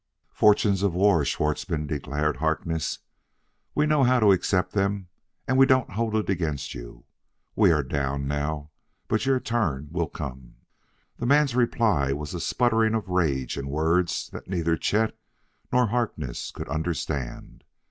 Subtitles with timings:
[0.33, 2.97] "Fortunes of war, Schwartzmann," declared Harkness;
[3.75, 5.09] "we know how to accept them,
[5.47, 7.05] and we don't hold it against you.
[7.55, 8.71] We are down now,
[9.07, 10.55] but your turn will come."
[11.19, 15.15] The man's reply was a sputtering of rage in words that neither Chet
[15.71, 17.63] nor Harkness could understand.